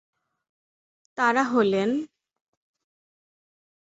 তারা 1.17 1.43
হলেন- 1.51 1.95